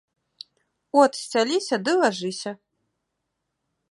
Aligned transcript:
От 1.01 1.11
сцяліся 1.23 1.75
ды 1.89 1.95
лажыся. 2.01 2.51